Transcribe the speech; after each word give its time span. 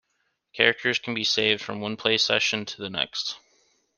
Characters 0.53 0.97
can 0.97 1.13
be 1.13 1.23
saved 1.23 1.61
from 1.61 1.79
one 1.79 1.95
play 1.95 2.17
session 2.17 2.65
to 2.65 2.81
the 2.81 2.89
next. 2.89 3.37